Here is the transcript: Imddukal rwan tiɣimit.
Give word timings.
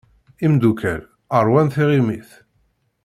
Imddukal 0.45 1.01
rwan 1.45 1.67
tiɣimit. 1.73 2.29